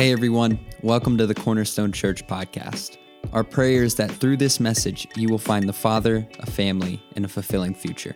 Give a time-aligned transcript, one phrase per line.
[0.00, 2.96] Hey everyone, welcome to the Cornerstone Church podcast.
[3.34, 7.26] Our prayer is that through this message, you will find the Father, a family, and
[7.26, 8.14] a fulfilling future.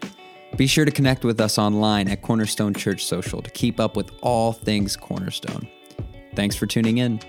[0.57, 4.13] Be sure to connect with us online at Cornerstone Church Social to keep up with
[4.23, 5.69] all things Cornerstone.
[6.35, 7.21] Thanks for tuning in.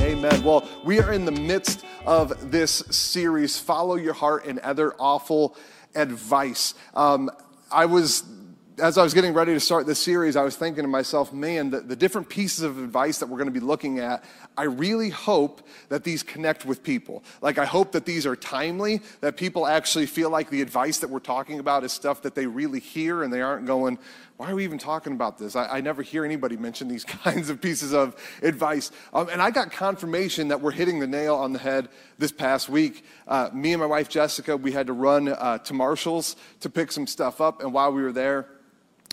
[0.00, 0.42] Amen.
[0.42, 5.56] Well, we are in the midst of this series, Follow Your Heart and Other Awful
[5.94, 6.74] Advice.
[6.92, 7.30] Um,
[7.70, 8.24] I was
[8.80, 11.70] as I was getting ready to start this series, I was thinking to myself, man,
[11.70, 14.24] the, the, different pieces of advice that we're going to be looking at,
[14.56, 17.22] I really hope that these connect with people.
[17.40, 21.10] Like, I hope that these are timely, that people actually feel like the advice that
[21.10, 23.98] we're talking about is stuff that they really hear and they aren't going,
[24.36, 25.56] why are we even talking about this?
[25.56, 28.90] I, I never hear anybody mention these kinds of pieces of advice.
[29.12, 31.88] Um, and I got confirmation that we're hitting the nail on the head
[32.18, 33.04] this past week.
[33.26, 36.92] Uh, me and my wife Jessica, we had to run uh, to Marshall's to pick
[36.92, 37.62] some stuff up.
[37.62, 38.46] And while we were there,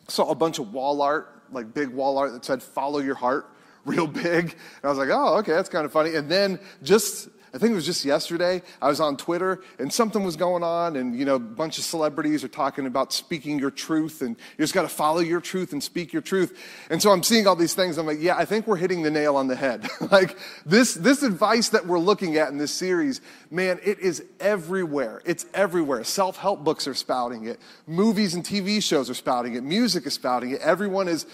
[0.08, 3.49] saw a bunch of wall art, like big wall art that said, Follow your heart,
[3.85, 4.45] real big.
[4.45, 6.16] And I was like, Oh, okay, that's kind of funny.
[6.16, 10.25] And then just I think it was just yesterday, I was on Twitter and something
[10.25, 13.71] was going on, and you know, a bunch of celebrities are talking about speaking your
[13.71, 16.59] truth, and you just got to follow your truth and speak your truth.
[16.89, 17.97] And so I'm seeing all these things.
[17.97, 19.87] I'm like, yeah, I think we're hitting the nail on the head.
[20.12, 25.21] like this, this advice that we're looking at in this series, man, it is everywhere.
[25.23, 26.03] It's everywhere.
[26.03, 30.13] Self help books are spouting it, movies and TV shows are spouting it, music is
[30.13, 30.59] spouting it.
[30.59, 31.25] Everyone is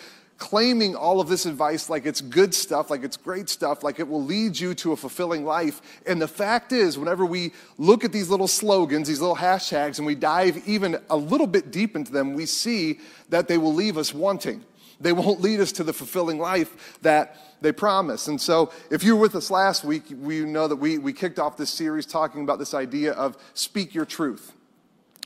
[0.42, 4.08] claiming all of this advice like it's good stuff, like it's great stuff, like it
[4.08, 6.02] will lead you to a fulfilling life.
[6.08, 10.08] And the fact is, whenever we look at these little slogans, these little hashtags, and
[10.08, 14.00] we dive even a little bit deep into them, we see that they will leave
[14.00, 14.66] us wanting.
[15.00, 18.28] They won't lead us to the fulfilling life that they promise.
[18.28, 21.38] And so, if you were with us last week, we know that we, we kicked
[21.38, 24.54] off this series talking about this idea of speak your truth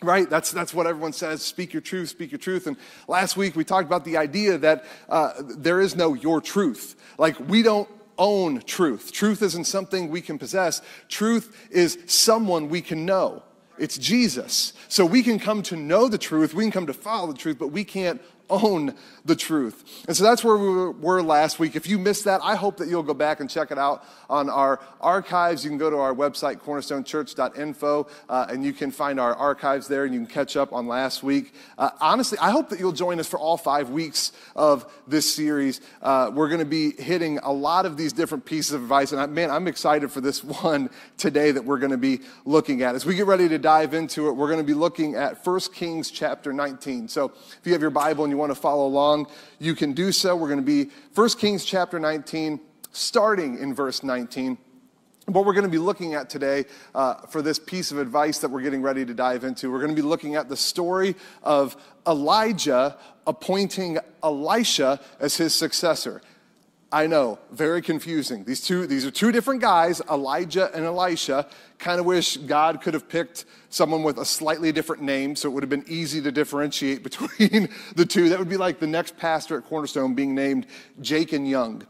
[0.06, 0.30] right?
[0.30, 2.68] That's, that's what everyone says speak your truth, speak your truth.
[2.68, 6.96] And last week we talked about the idea that uh, there is no your truth.
[7.18, 9.12] Like, we don't own truth.
[9.12, 13.44] Truth isn't something we can possess, truth is someone we can know.
[13.78, 14.72] It's Jesus.
[14.88, 17.58] So we can come to know the truth, we can come to follow the truth,
[17.60, 18.96] but we can't own
[19.26, 20.04] the truth.
[20.08, 21.76] And so that's where we were last week.
[21.76, 24.50] If you missed that, I hope that you'll go back and check it out on
[24.50, 25.64] our archives.
[25.64, 30.06] You can go to our website, cornerstonechurch.info, uh, and you can find our archives there
[30.06, 31.54] and you can catch up on last week.
[31.78, 35.82] Uh, honestly, I hope that you'll join us for all five weeks of this series.
[36.02, 39.12] Uh, we're going to be hitting a lot of these different pieces of advice.
[39.12, 42.84] And I, man, I'm excited for this one today that we're going to be looking
[42.84, 42.94] at.
[42.94, 45.60] As we get ready to dive into it, we're going to be looking at 1
[45.74, 47.08] Kings chapter 19.
[47.08, 49.28] So if you have your Bible and you want to follow along,
[49.60, 50.36] you can do so.
[50.36, 52.60] We're going to be 1 Kings chapter 19,
[52.92, 54.58] starting in verse 19.
[55.28, 58.52] What we're going to be looking at today uh, for this piece of advice that
[58.52, 61.78] we're getting ready to dive into, we're going to be looking at the story of
[62.06, 66.22] Elijah appointing Elisha as his successor.
[66.96, 68.46] I know, very confusing.
[68.46, 71.46] These two, these are two different guys, Elijah and Elisha.
[71.78, 75.52] Kind of wish God could have picked someone with a slightly different name so it
[75.52, 77.68] would have been easy to differentiate between
[77.98, 78.30] the two.
[78.30, 80.68] That would be like the next pastor at Cornerstone being named
[81.02, 81.84] Jake and Young.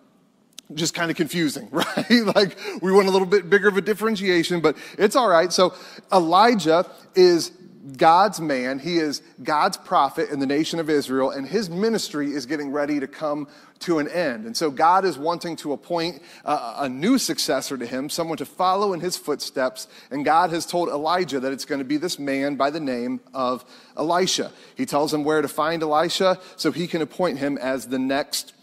[0.73, 2.09] Just kind of confusing, right?
[2.35, 5.53] like we want a little bit bigger of a differentiation, but it's all right.
[5.53, 5.75] So
[6.11, 7.51] Elijah is
[7.97, 12.45] God's man, he is God's prophet in the nation of Israel, and his ministry is
[12.45, 13.47] getting ready to come
[13.79, 14.45] to an end.
[14.45, 18.45] And so God is wanting to appoint a, a, new successor to him, someone to
[18.45, 19.87] follow in his footsteps.
[20.09, 23.19] And God has told Elijah that it's going to be this man by the name
[23.33, 23.63] of
[23.97, 24.51] Elisha.
[24.75, 28.54] He tells him where to find Elisha so he can appoint him as the next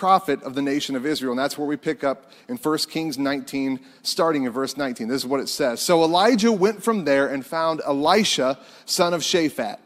[0.00, 1.32] prophet of the nation of Israel.
[1.32, 5.08] And that's where we pick up in 1 Kings 19, starting in verse 19.
[5.08, 5.82] This is what it says.
[5.82, 9.76] So Elijah went from there and found Elisha, son of Shaphat.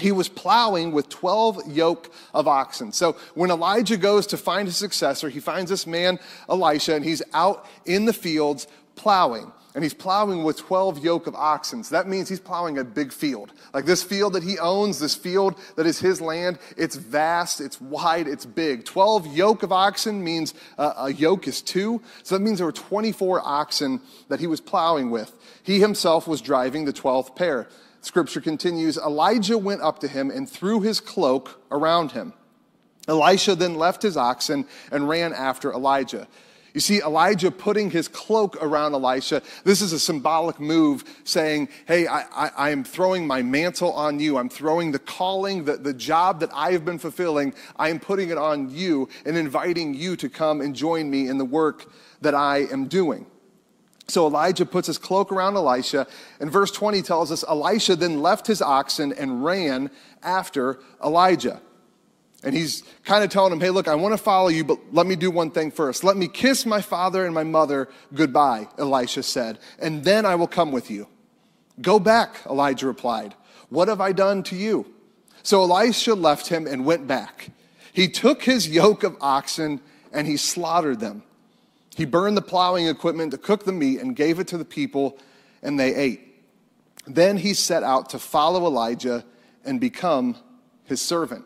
[0.00, 2.90] He was plowing with 12 yoke of oxen.
[2.90, 6.18] So when Elijah goes to find his successor, he finds this man,
[6.48, 11.34] Elisha, and he's out in the fields plowing and he's plowing with 12 yoke of
[11.34, 11.84] oxen.
[11.84, 13.52] So that means he's plowing a big field.
[13.74, 17.78] Like this field that he owns, this field that is his land, it's vast, it's
[17.78, 18.86] wide, it's big.
[18.86, 22.00] 12 yoke of oxen means uh, a yoke is two.
[22.22, 25.30] So that means there were 24 oxen that he was plowing with.
[25.62, 27.68] He himself was driving the 12th pair.
[28.00, 32.32] Scripture continues Elijah went up to him and threw his cloak around him.
[33.08, 36.26] Elisha then left his oxen and ran after Elijah.
[36.76, 39.40] You see Elijah putting his cloak around Elisha.
[39.64, 44.36] This is a symbolic move saying, Hey, I, I, am throwing my mantle on you.
[44.36, 47.54] I'm throwing the calling, the, the job that I have been fulfilling.
[47.78, 51.38] I am putting it on you and inviting you to come and join me in
[51.38, 51.90] the work
[52.20, 53.24] that I am doing.
[54.06, 56.06] So Elijah puts his cloak around Elisha,
[56.40, 59.90] and verse 20 tells us Elisha then left his oxen and ran
[60.22, 61.62] after Elijah.
[62.46, 65.04] And he's kind of telling him, hey, look, I want to follow you, but let
[65.04, 66.04] me do one thing first.
[66.04, 70.46] Let me kiss my father and my mother goodbye, Elisha said, and then I will
[70.46, 71.08] come with you.
[71.82, 73.34] Go back, Elijah replied.
[73.68, 74.86] What have I done to you?
[75.42, 77.50] So Elisha left him and went back.
[77.92, 79.80] He took his yoke of oxen
[80.12, 81.24] and he slaughtered them.
[81.96, 85.18] He burned the plowing equipment to cook the meat and gave it to the people,
[85.64, 86.20] and they ate.
[87.08, 89.24] Then he set out to follow Elijah
[89.64, 90.36] and become
[90.84, 91.44] his servant.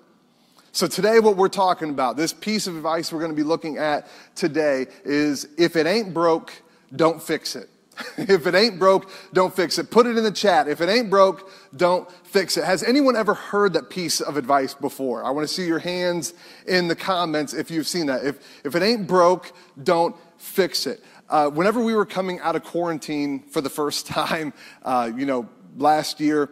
[0.73, 3.79] So, today, what we're talking about, this piece of advice we're going to be looking
[3.79, 4.07] at
[4.37, 6.53] today is if it ain't broke,
[6.95, 7.69] don't fix it.
[8.17, 9.91] if it ain't broke, don't fix it.
[9.91, 10.69] Put it in the chat.
[10.69, 12.63] If it ain't broke, don't fix it.
[12.63, 15.25] Has anyone ever heard that piece of advice before?
[15.25, 16.35] I want to see your hands
[16.69, 18.25] in the comments if you've seen that.
[18.25, 19.53] If, if it ain't broke,
[19.83, 21.03] don't fix it.
[21.29, 24.53] Uh, whenever we were coming out of quarantine for the first time,
[24.85, 26.49] uh, you know, last year,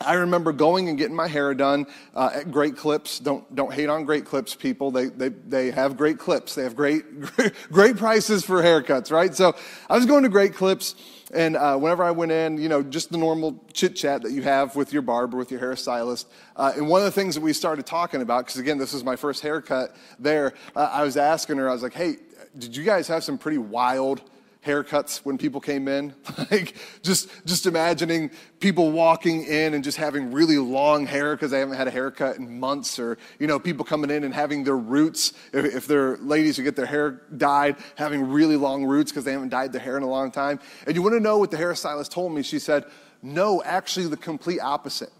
[0.00, 3.18] I remember going and getting my hair done uh, at Great Clips.
[3.18, 4.90] Don't, don't hate on Great Clips, people.
[4.90, 6.54] They, they, they have great clips.
[6.54, 7.04] They have great,
[7.72, 9.34] great prices for haircuts, right?
[9.34, 9.56] So
[9.88, 10.94] I was going to Great Clips,
[11.32, 14.42] and uh, whenever I went in, you know, just the normal chit chat that you
[14.42, 16.26] have with your barber, with your hairstylist.
[16.54, 19.02] Uh, and one of the things that we started talking about, because again, this was
[19.02, 22.16] my first haircut there, uh, I was asking her, I was like, hey,
[22.58, 24.22] did you guys have some pretty wild
[24.66, 26.14] haircuts when people came in.
[26.50, 28.30] like just just imagining
[28.60, 32.36] people walking in and just having really long hair because they haven't had a haircut
[32.36, 35.32] in months, or you know people coming in and having their roots.
[35.52, 39.32] If, if they're ladies who get their hair dyed, having really long roots because they
[39.32, 40.60] haven't dyed their hair in a long time.
[40.86, 42.42] And you want to know what the hairstylist told me?
[42.42, 42.84] She said,
[43.22, 45.10] "No, actually, the complete opposite."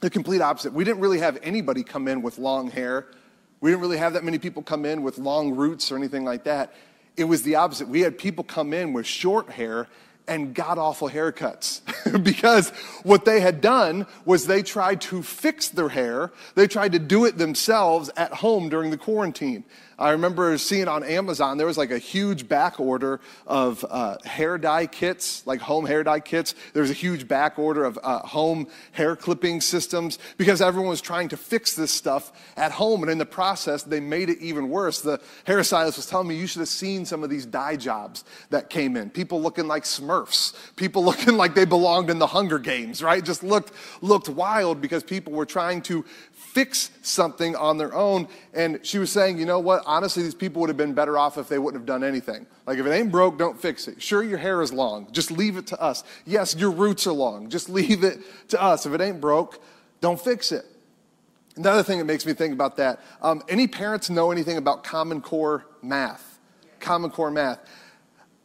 [0.00, 0.72] The complete opposite.
[0.72, 3.08] We didn't really have anybody come in with long hair.
[3.60, 6.44] We didn't really have that many people come in with long roots or anything like
[6.44, 6.72] that.
[7.16, 7.88] It was the opposite.
[7.88, 9.88] We had people come in with short hair
[10.30, 11.80] and god awful haircuts
[12.22, 12.70] because
[13.02, 16.30] what they had done was they tried to fix their hair.
[16.54, 19.64] They tried to do it themselves at home during the quarantine.
[20.00, 24.56] I remember seeing on Amazon, there was like a huge back order of uh, hair
[24.56, 26.54] dye kits, like home hair dye kits.
[26.72, 31.02] There was a huge back order of uh, home hair clipping systems because everyone was
[31.02, 33.02] trying to fix this stuff at home.
[33.02, 35.02] And in the process, they made it even worse.
[35.02, 38.70] The hairstylist was telling me you should have seen some of these dye jobs that
[38.70, 39.10] came in.
[39.10, 43.22] People looking like smurfs, people looking like they belonged in the Hunger Games, right?
[43.22, 48.28] Just looked, looked wild because people were trying to fix something on their own.
[48.54, 49.82] And she was saying, you know what?
[49.90, 52.46] Honestly, these people would have been better off if they wouldn't have done anything.
[52.64, 54.00] Like, if it ain't broke, don't fix it.
[54.00, 55.10] Sure, your hair is long.
[55.10, 56.04] Just leave it to us.
[56.24, 57.48] Yes, your roots are long.
[57.48, 58.20] Just leave it
[58.50, 58.86] to us.
[58.86, 59.60] If it ain't broke,
[60.00, 60.64] don't fix it.
[61.56, 65.20] Another thing that makes me think about that um, any parents know anything about Common
[65.20, 66.38] Core math?
[66.78, 67.58] Common Core math.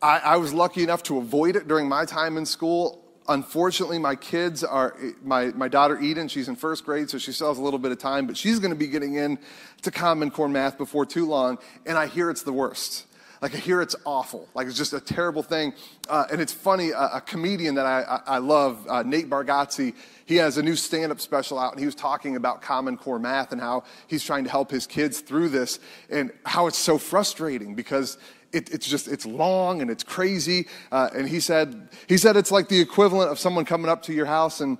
[0.01, 4.16] I, I was lucky enough to avoid it during my time in school unfortunately, my
[4.16, 7.62] kids are, my, my daughter Eden, she's in first grade, so she still has a
[7.62, 9.39] little bit of time, but she's going to be getting in
[9.81, 13.06] to Common Core math before too long, and I hear it's the worst.
[13.42, 14.48] Like, I hear it's awful.
[14.54, 15.74] Like, it's just a terrible thing.
[16.10, 19.94] Uh, and it's funny, a, a comedian that I, I, I love, uh, Nate Bargatze,
[20.25, 23.19] he has a new stand up special out, and he was talking about Common Core
[23.19, 25.80] math and how he's trying to help his kids through this,
[26.10, 28.18] and how it's so frustrating because
[28.56, 30.68] it, it's just it's long and it's crazy.
[30.92, 34.13] Uh, and he said he said it's like the equivalent of someone coming up to
[34.13, 34.78] your house and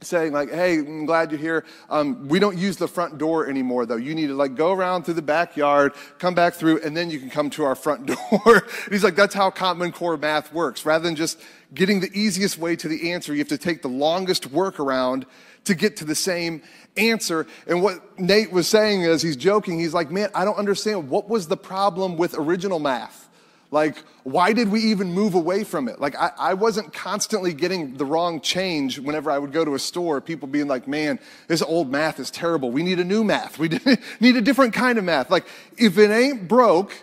[0.00, 3.84] saying like hey i'm glad you're here um, we don't use the front door anymore
[3.84, 7.10] though you need to like go around through the backyard come back through and then
[7.10, 10.86] you can come to our front door he's like that's how common core math works
[10.86, 11.40] rather than just
[11.74, 15.24] getting the easiest way to the answer you have to take the longest workaround
[15.64, 16.62] to get to the same
[16.96, 17.46] answer.
[17.66, 21.08] And what Nate was saying as he's joking, he's like, man, I don't understand.
[21.08, 23.27] What was the problem with original math?
[23.70, 26.00] Like, why did we even move away from it?
[26.00, 29.78] Like, I, I, wasn't constantly getting the wrong change whenever I would go to a
[29.78, 32.70] store, people being like, man, this old math is terrible.
[32.70, 33.58] We need a new math.
[33.58, 33.68] We
[34.20, 35.30] need a different kind of math.
[35.30, 35.46] Like,
[35.76, 36.94] if it ain't broke,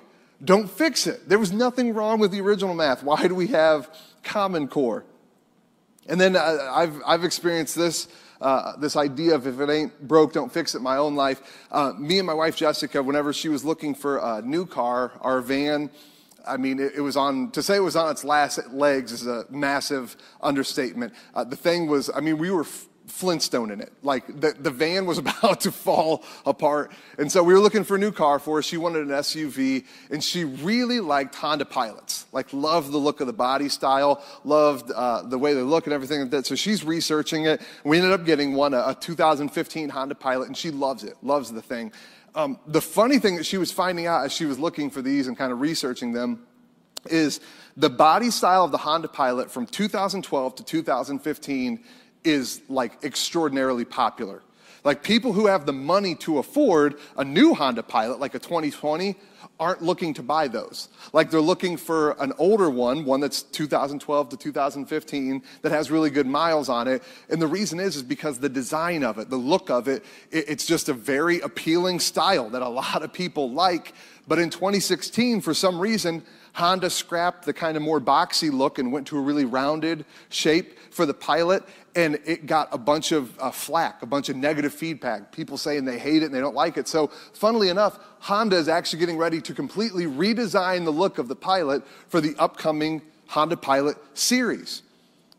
[0.43, 1.29] don't fix it.
[1.29, 3.03] There was nothing wrong with the original math.
[3.03, 3.87] Why do we have
[4.23, 5.05] Common Core?
[6.07, 8.07] And then uh, I've, I've experienced this
[8.41, 11.41] uh, this idea of if it ain't broke, don't fix it my own life.
[11.71, 15.39] Uh, me and my wife Jessica, whenever she was looking for a new car, our
[15.39, 15.89] van,
[16.47, 19.27] I mean, it, it, was on, to say it was on its last legs is
[19.27, 21.13] a massive understatement.
[21.33, 23.93] Uh, the thing was, I mean, we were f- Flintstone in it.
[24.01, 26.91] Like the, the van was about to fall apart.
[27.17, 28.61] And so we were looking for a new car for her.
[28.61, 32.25] She wanted an SUV and she really liked Honda Pilots.
[32.31, 35.93] Like loved the look of the body style, loved uh, the way they look and
[35.93, 36.45] everything like that.
[36.45, 37.61] So she's researching it.
[37.83, 41.51] We ended up getting one, a, a 2015 Honda Pilot, and she loves it, loves
[41.51, 41.91] the thing.
[42.35, 45.27] Um, the funny thing that she was finding out as she was looking for these
[45.27, 46.45] and kind of researching them
[47.09, 47.39] is
[47.77, 51.83] the body style of the Honda Pilot from 2012 to 2015
[52.25, 54.43] is like extraordinarily popular.
[54.85, 59.15] Like people who have the money to afford a new Honda Pilot, like a 2020,
[59.59, 60.89] aren't looking to buy those.
[61.11, 66.11] Like they're looking for an older one, one that's 2012 to 2015 that has really
[66.11, 67.01] good miles on it.
[67.29, 70.65] And the reason is is because the design of it, the look of it, it's
[70.65, 73.93] just a very appealing style that a lot of people like.
[74.27, 76.23] But in 2016, for some reason,
[76.53, 80.77] Honda scrapped the kind of more boxy look and went to a really rounded shape
[80.91, 81.63] for the Pilot,
[81.95, 85.31] and it got a bunch of uh, flack, a bunch of negative feedback.
[85.31, 86.87] People saying they hate it and they don't like it.
[86.87, 91.35] So, funnily enough, Honda is actually getting ready to completely redesign the look of the
[91.35, 94.83] Pilot for the upcoming Honda Pilot series.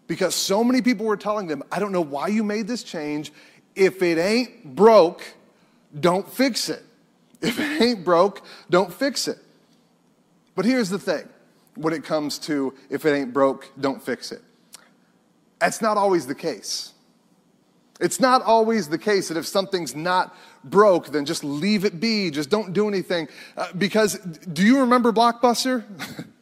[0.06, 3.32] Because so many people were telling them, I don't know why you made this change.
[3.75, 5.22] If it ain't broke,
[5.98, 6.82] don't fix it.
[7.42, 9.38] If it ain't broke, don't fix it.
[10.54, 11.28] But here's the thing
[11.75, 14.42] when it comes to if it ain't broke, don't fix it.
[15.58, 16.92] That's not always the case.
[18.00, 22.30] It's not always the case that if something's not broke, then just leave it be,
[22.30, 23.28] just don't do anything.
[23.56, 25.84] Uh, because do you remember Blockbuster?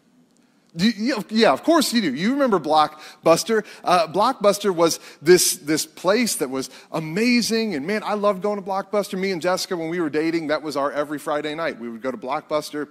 [0.76, 2.12] You, yeah, of course you do.
[2.12, 3.64] You remember Blockbuster.
[3.84, 7.76] Uh, Blockbuster was this, this place that was amazing.
[7.76, 9.16] And man, I loved going to Blockbuster.
[9.16, 11.78] Me and Jessica, when we were dating, that was our every Friday night.
[11.78, 12.88] We would go to Blockbuster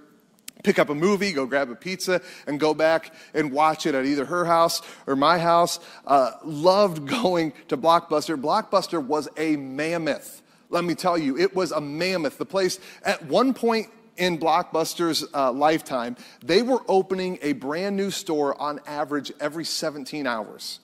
[0.62, 4.04] pick up a movie, go grab a pizza, and go back and watch it at
[4.06, 5.80] either her house or my house.
[6.06, 8.40] Uh, loved going to Blockbuster.
[8.40, 10.42] Blockbuster was a mammoth.
[10.70, 12.38] Let me tell you, it was a mammoth.
[12.38, 18.10] The place, at one point in Blockbuster's uh, lifetime, they were opening a brand new
[18.10, 20.80] store on average every 17 hours.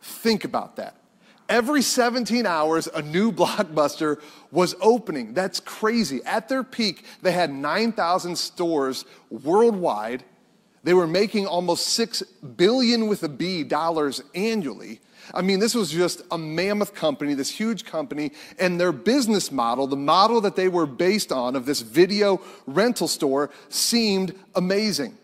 [0.00, 0.96] Think about that.
[1.48, 5.34] Every 17 hours, a new blockbuster was opening.
[5.34, 6.20] That's crazy.
[6.24, 10.24] At their peak, they had 9,000 stores worldwide.
[10.82, 12.22] They were making almost 6
[12.56, 15.00] billion with a B dollars annually.
[15.34, 19.88] I mean, this was just a mammoth company, this huge company, and their business model,
[19.88, 25.18] the model that they were based on of this video rental store, seemed amazing.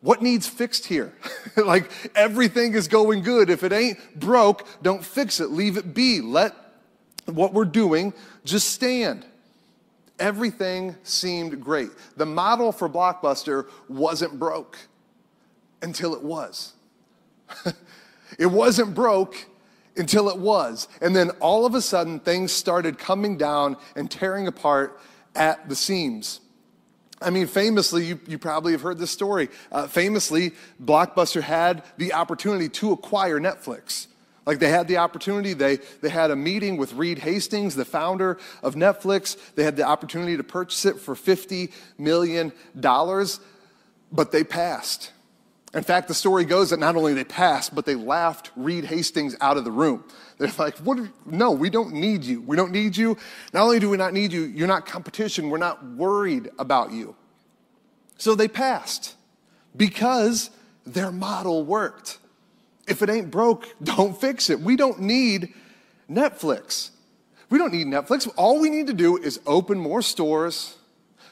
[0.00, 1.12] What needs fixed here?
[1.56, 3.50] like everything is going good.
[3.50, 5.50] If it ain't broke, don't fix it.
[5.50, 6.20] Leave it be.
[6.20, 6.54] Let
[7.26, 8.14] what we're doing
[8.44, 9.26] just stand.
[10.18, 11.90] Everything seemed great.
[12.16, 14.78] The model for Blockbuster wasn't broke
[15.82, 16.72] until it was.
[18.38, 19.46] it wasn't broke
[19.96, 20.88] until it was.
[21.00, 25.00] And then all of a sudden, things started coming down and tearing apart
[25.34, 26.40] at the seams.
[27.20, 29.48] I mean, famously, you, you probably have heard this story.
[29.72, 34.06] Uh, famously, Blockbuster had the opportunity to acquire Netflix.
[34.46, 38.38] Like they had the opportunity, they, they had a meeting with Reed Hastings, the founder
[38.62, 39.36] of Netflix.
[39.56, 45.12] They had the opportunity to purchase it for $50 million, but they passed.
[45.74, 49.36] In fact, the story goes that not only they passed, but they laughed Reed Hastings
[49.40, 50.02] out of the room.
[50.38, 50.98] They're like, what?
[51.26, 52.40] No, we don't need you.
[52.40, 53.18] We don't need you.
[53.52, 55.50] Not only do we not need you, you're not competition.
[55.50, 57.16] We're not worried about you.
[58.16, 59.14] So they passed
[59.76, 60.50] because
[60.86, 62.18] their model worked.
[62.86, 64.60] If it ain't broke, don't fix it.
[64.60, 65.52] We don't need
[66.10, 66.90] Netflix.
[67.50, 68.28] We don't need Netflix.
[68.36, 70.76] All we need to do is open more stores,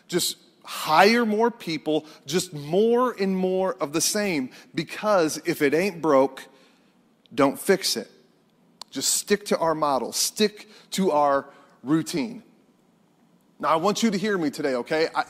[0.08, 4.50] just hire more people, just more and more of the same.
[4.74, 6.44] Because if it ain't broke,
[7.34, 8.10] don't fix it.
[8.90, 11.46] Just stick to our model, stick to our
[11.82, 12.42] routine.
[13.58, 15.08] Now, I want you to hear me today, okay?
[15.14, 15.24] I,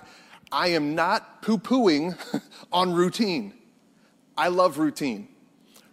[0.50, 2.18] I am not poo pooing
[2.72, 3.52] on routine.
[4.36, 5.28] I love routine.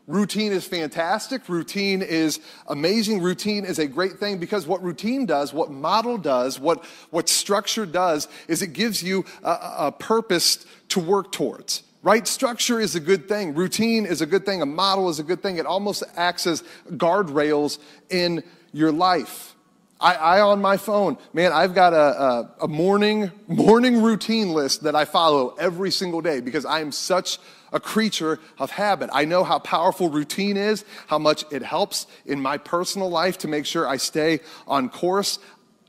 [0.05, 1.47] Routine is fantastic.
[1.47, 3.21] Routine is amazing.
[3.21, 7.85] Routine is a great thing because what routine does, what model does, what, what structure
[7.85, 11.83] does, is it gives you a, a purpose to work towards.
[12.01, 12.27] Right?
[12.27, 13.53] Structure is a good thing.
[13.53, 14.61] Routine is a good thing.
[14.61, 15.55] A model is a good thing.
[15.55, 17.79] It almost acts as guardrails
[18.09, 18.43] in
[18.73, 19.55] your life.
[20.01, 24.83] I, I, on my phone, man, I've got a, a, a morning morning routine list
[24.83, 27.39] that I follow every single day because I am such
[27.73, 29.09] a creature of habit.
[29.11, 33.47] I know how powerful routine is, how much it helps in my personal life to
[33.47, 35.39] make sure I stay on course.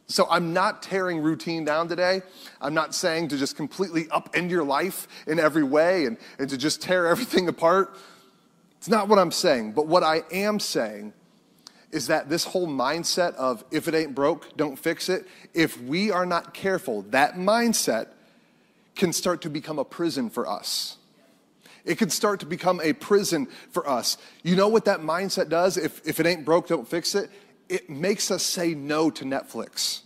[0.06, 2.22] So I'm not tearing routine down today.
[2.60, 6.58] I'm not saying to just completely upend your life in every way and, and to
[6.58, 7.94] just tear everything apart.
[8.78, 9.72] It's not what I'm saying.
[9.72, 11.12] But what I am saying
[11.90, 16.10] is that this whole mindset of if it ain't broke, don't fix it, if we
[16.10, 18.08] are not careful, that mindset
[18.96, 20.96] can start to become a prison for us.
[21.84, 24.16] It can start to become a prison for us.
[24.42, 25.76] You know what that mindset does?
[25.76, 27.30] If, if it ain't broke, don't fix it.
[27.68, 30.00] It makes us say no to Netflix.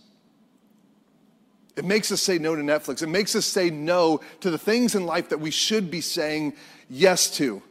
[1.77, 3.03] It makes us say no to Netflix.
[3.03, 6.55] It makes us say no to the things in life that we should be saying
[6.91, 7.63] yes to.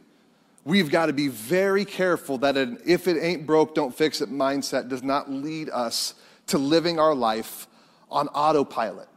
[0.64, 4.30] We've got to be very careful that an if it ain't broke, don't fix it
[4.30, 6.14] mindset does not lead us
[6.46, 7.66] to living our life
[8.10, 9.08] on autopilot.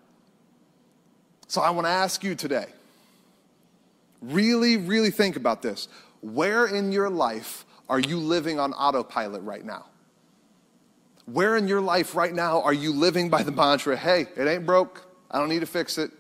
[1.48, 2.68] So I want to ask you today
[4.22, 5.88] really, really think about this.
[6.22, 9.86] Where in your life are you living on autopilot right now?
[11.26, 14.66] Where in your life right now are you living by the mantra, hey, it ain't
[14.66, 16.12] broke, I don't need to fix it?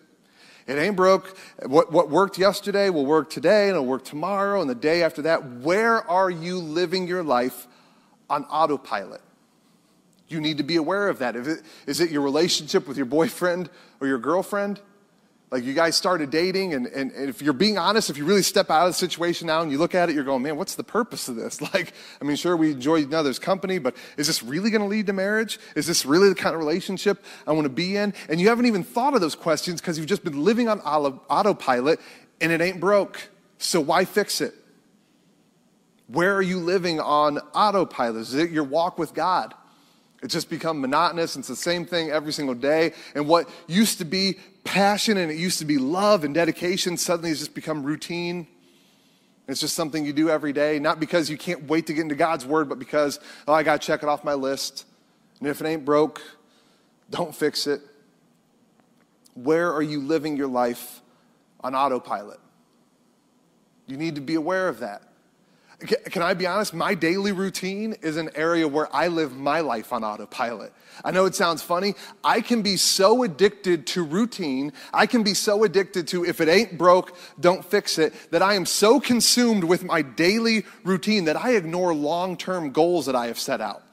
[0.67, 1.36] It ain't broke.
[1.65, 5.24] What, what worked yesterday will work today and it'll work tomorrow and the day after
[5.24, 5.43] that.
[5.43, 7.67] Where are you living your life
[8.29, 9.22] on autopilot?
[10.27, 11.36] You need to be aware of that.
[11.36, 14.79] It, is it your relationship with your boyfriend or your girlfriend?
[15.51, 18.41] Like you guys started dating, and, and, and, if you're being honest, if you really
[18.41, 20.75] step out of the situation now and you look at it, you're going, man, what's
[20.75, 21.60] the purpose of this?
[21.74, 24.88] Like, I mean, sure, we enjoy each other's company, but is this really going to
[24.88, 25.60] lead to marriage?
[25.75, 28.13] Is this really the kind of relationship I want to be in?
[28.29, 32.00] And you haven't even thought of those questions because you've just been living on autopilot
[32.39, 33.29] and it ain't broke.
[33.58, 34.53] So why fix it?
[36.08, 38.22] Where are you living on autopilot?
[38.22, 39.53] Is it your walk with God?
[40.22, 41.36] It's just become monotonous.
[41.36, 42.93] It's the same thing every single day.
[43.15, 47.30] And what used to be passion and it used to be love and dedication suddenly
[47.30, 48.48] has just become routine.
[49.48, 52.15] It's just something you do every day, not because you can't wait to get into
[52.15, 54.86] God's word, but because, oh, I got to check it off my list.
[55.39, 56.22] And if it ain't broke,
[57.10, 57.82] don't fix it.
[59.34, 61.01] Where are you living your life
[61.62, 62.39] on autopilot?
[63.88, 65.01] You need to be aware of that.
[65.81, 66.73] Can I be honest?
[66.73, 70.73] My daily routine is an area where I live my life on autopilot.
[71.03, 71.95] I know it sounds funny.
[72.23, 76.47] I can be so addicted to routine, I can be so addicted to if it
[76.47, 81.38] ain't broke, don't fix it, that I am so consumed with my daily routine that
[81.38, 83.83] I ignore long term goals that I have set out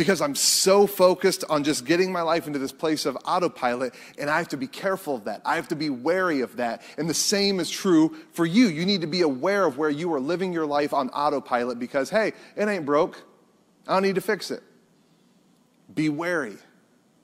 [0.00, 4.30] because I'm so focused on just getting my life into this place of autopilot, and
[4.30, 5.42] I have to be careful of that.
[5.44, 6.80] I have to be wary of that.
[6.96, 8.68] And the same is true for you.
[8.68, 12.08] You need to be aware of where you are living your life on autopilot because,
[12.08, 13.22] hey, it ain't broke.
[13.86, 14.62] I don't need to fix it.
[15.94, 16.56] Be wary,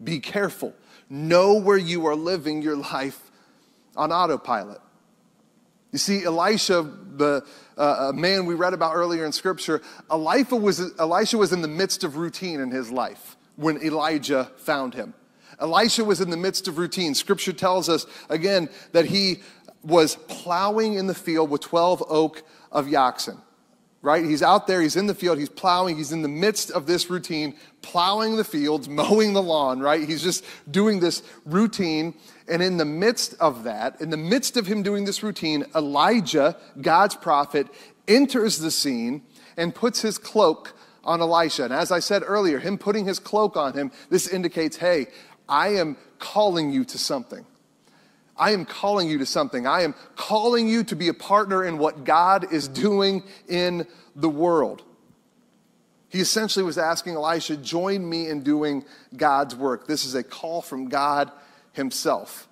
[0.04, 0.75] be careful.
[1.09, 3.30] Know where you are living your life
[3.97, 4.83] on autopilot.
[5.97, 6.83] You see, Elisha,
[7.17, 7.43] the
[7.78, 9.80] uh, man we read about earlier in Scripture,
[10.11, 14.93] Elisha was, Elisha was in the midst of routine in his life when Elijah found
[14.93, 15.15] him.
[15.59, 17.15] Elisha was in the midst of routine.
[17.15, 19.41] Scripture tells us, again, that he
[19.82, 23.39] was plowing in the field with 12 oak of oxen
[24.06, 24.25] right?
[24.25, 27.10] He's out there, he's in the field, he's plowing, he's in the midst of this
[27.10, 30.08] routine, plowing the fields, mowing the lawn, right?
[30.08, 32.14] He's just doing this routine.
[32.47, 36.56] And in the midst of that, in the midst of him doing this routine, Elijah,
[36.80, 37.66] God's prophet,
[38.06, 39.23] enters the scene
[39.56, 41.64] and puts his cloak on Elisha.
[41.64, 45.08] And as I said earlier, him putting his cloak on him, this indicates, hey,
[45.49, 47.45] I am calling you to something.
[48.38, 49.66] I am calling you to something.
[49.66, 54.28] I am calling you to be a partner in what God is doing in the
[54.28, 54.82] world.
[56.08, 58.84] He essentially was asking Elisha, join me in doing
[59.16, 59.86] God's work.
[59.86, 61.30] This is a call from God
[61.72, 62.49] Himself.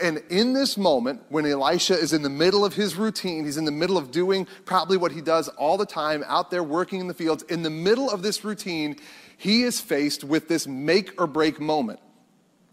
[0.00, 3.66] And in this moment, when Elisha is in the middle of his routine, he's in
[3.66, 7.06] the middle of doing probably what he does all the time out there working in
[7.06, 7.42] the fields.
[7.44, 8.96] In the middle of this routine,
[9.36, 12.00] he is faced with this make or break moment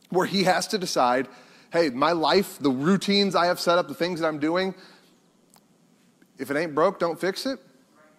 [0.10, 1.28] where he has to decide
[1.72, 4.74] hey, my life, the routines I have set up, the things that I'm doing,
[6.38, 7.60] if it ain't broke, don't fix it.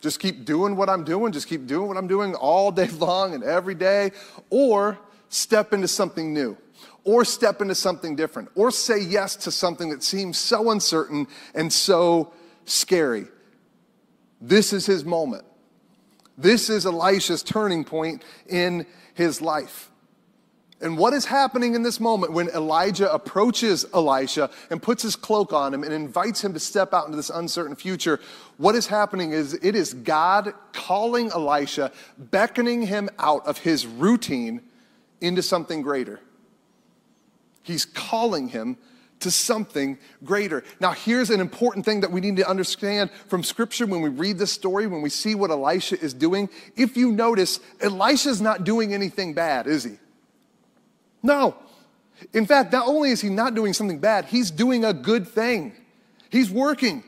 [0.00, 1.32] Just keep doing what I'm doing.
[1.32, 4.12] Just keep doing what I'm doing all day long and every day.
[4.50, 6.56] Or step into something new.
[7.04, 8.50] Or step into something different.
[8.54, 12.32] Or say yes to something that seems so uncertain and so
[12.64, 13.26] scary.
[14.40, 15.44] This is his moment.
[16.36, 19.90] This is Elisha's turning point in his life.
[20.80, 25.52] And what is happening in this moment when Elijah approaches Elisha and puts his cloak
[25.52, 28.20] on him and invites him to step out into this uncertain future?
[28.58, 34.60] What is happening is it is God calling Elisha, beckoning him out of his routine
[35.20, 36.20] into something greater.
[37.62, 38.76] He's calling him
[39.18, 40.62] to something greater.
[40.80, 44.38] Now, here's an important thing that we need to understand from Scripture when we read
[44.38, 46.48] this story, when we see what Elisha is doing.
[46.76, 49.98] If you notice, Elisha's not doing anything bad, is he?
[51.22, 51.56] No.
[52.32, 55.72] In fact, not only is he not doing something bad, he's doing a good thing.
[56.30, 57.04] He's working.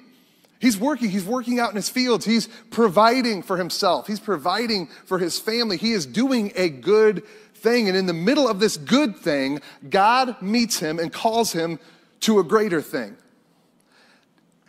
[0.61, 1.11] He's working.
[1.11, 2.25] He's working out in his fields.
[2.25, 4.07] He's providing for himself.
[4.07, 5.77] He's providing for his family.
[5.77, 7.89] He is doing a good thing.
[7.89, 11.79] And in the middle of this good thing, God meets him and calls him
[12.21, 13.17] to a greater thing.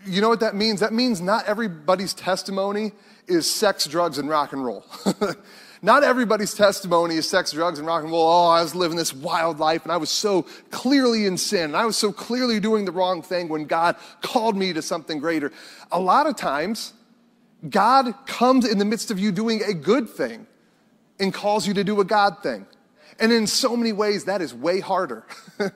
[0.06, 0.80] You know what that means?
[0.80, 2.94] That means not everybody's testimony
[3.28, 4.86] is sex, drugs, and rock and roll.
[5.84, 8.28] Not everybody's testimony is sex, drugs, and rock and roll.
[8.28, 11.76] Oh, I was living this wild life and I was so clearly in sin and
[11.76, 15.52] I was so clearly doing the wrong thing when God called me to something greater.
[15.91, 16.94] A lot of times,
[17.67, 20.46] God comes in the midst of you doing a good thing
[21.20, 22.67] and calls you to do a God thing.
[23.20, 25.26] And in so many ways, that is way harder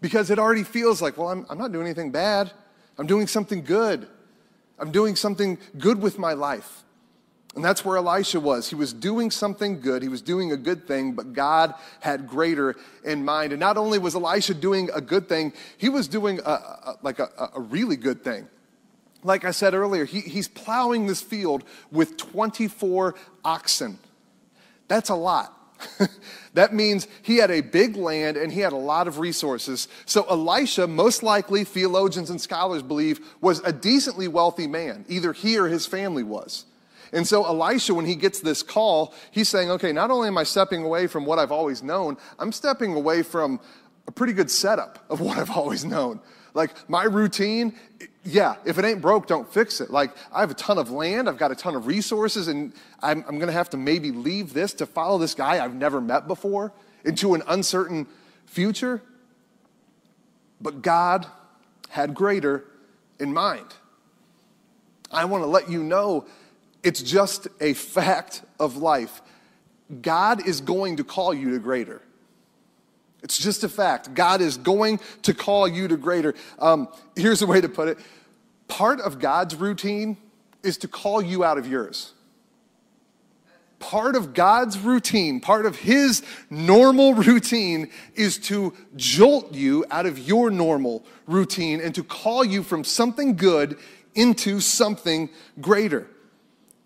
[0.00, 2.52] because it already feels like, well, I'm, I'm not doing anything bad.
[2.98, 4.06] I'm doing something good.
[4.78, 6.84] I'm doing something good with my life.
[7.54, 8.70] And that's where Elisha was.
[8.70, 10.02] He was doing something good.
[10.02, 13.52] He was doing a good thing, but God had greater in mind.
[13.52, 17.18] And not only was Elisha doing a good thing, he was doing a, a, like
[17.18, 18.48] a, a really good thing.
[19.22, 23.98] Like I said earlier, he, he's plowing this field with 24 oxen.
[24.88, 25.54] That's a lot.
[26.54, 29.88] that means he had a big land and he had a lot of resources.
[30.06, 35.04] So Elisha, most likely, theologians and scholars believe, was a decently wealthy man.
[35.08, 36.64] Either he or his family was.
[37.12, 40.44] And so Elisha, when he gets this call, he's saying, okay, not only am I
[40.44, 43.60] stepping away from what I've always known, I'm stepping away from
[44.06, 46.20] a pretty good setup of what I've always known.
[46.54, 47.74] Like my routine,
[48.24, 49.90] yeah, if it ain't broke, don't fix it.
[49.90, 52.72] Like I have a ton of land, I've got a ton of resources, and
[53.02, 56.28] I'm, I'm gonna have to maybe leave this to follow this guy I've never met
[56.28, 56.72] before
[57.04, 58.06] into an uncertain
[58.46, 59.00] future.
[60.60, 61.26] But God
[61.88, 62.64] had greater
[63.18, 63.66] in mind.
[65.10, 66.26] I wanna let you know
[66.82, 69.22] it's just a fact of life.
[70.00, 72.02] God is going to call you to greater.
[73.22, 74.14] It's just a fact.
[74.14, 76.34] God is going to call you to greater.
[76.58, 77.98] Um, here's a way to put it
[78.68, 80.16] part of God's routine
[80.62, 82.14] is to call you out of yours.
[83.78, 90.18] Part of God's routine, part of His normal routine is to jolt you out of
[90.18, 93.76] your normal routine and to call you from something good
[94.14, 95.28] into something
[95.60, 96.06] greater.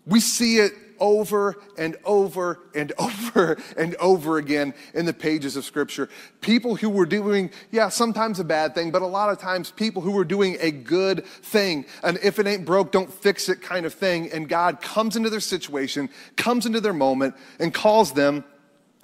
[0.07, 5.65] We see it over and over and over and over again in the pages of
[5.65, 6.09] Scripture.
[6.41, 10.01] People who were doing, yeah, sometimes a bad thing, but a lot of times people
[10.01, 11.85] who were doing a good thing.
[12.03, 14.31] And if it ain't broke, don't fix it kind of thing.
[14.31, 18.43] And God comes into their situation, comes into their moment, and calls them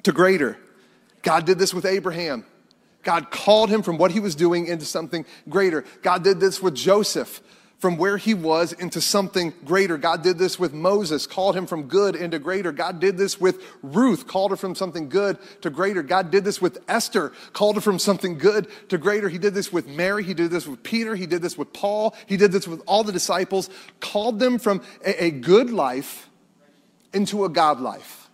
[0.04, 0.58] to greater.
[1.22, 2.46] God did this with Abraham.
[3.04, 5.84] God called him from what he was doing into something greater.
[6.02, 7.42] God did this with Joseph
[7.84, 9.98] from where he was into something greater.
[9.98, 12.72] God did this with Moses, called him from good into greater.
[12.72, 16.02] God did this with Ruth, called her from something good to greater.
[16.02, 19.28] God did this with Esther, called her from something good to greater.
[19.28, 20.24] He did this with Mary.
[20.24, 21.14] He did this with Peter.
[21.14, 22.16] He did this with Paul.
[22.26, 23.70] He did this with all the disciples,
[24.00, 26.30] called them from a, a good life
[27.12, 28.30] into a God life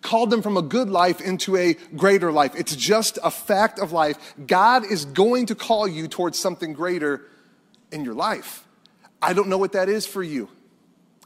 [0.00, 2.54] called them from a good life into a greater life.
[2.54, 4.16] It's just a fact of life.
[4.46, 7.22] God is going to call you towards something greater
[7.90, 8.65] in your life.
[9.20, 10.48] I don't know what that is for you.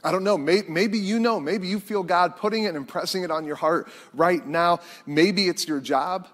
[0.03, 0.37] I don't know.
[0.37, 1.39] Maybe you know.
[1.39, 4.79] Maybe you feel God putting it and impressing it on your heart right now.
[5.05, 6.27] Maybe it's your job.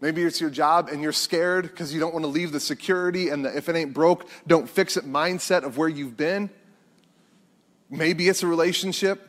[0.00, 3.30] Maybe it's your job and you're scared because you don't want to leave the security
[3.30, 6.50] and the if it ain't broke, don't fix it mindset of where you've been.
[7.90, 9.24] Maybe it's a relationship.